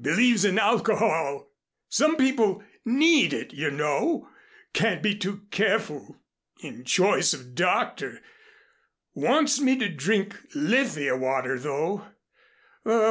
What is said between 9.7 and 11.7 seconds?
to drink Lithia water,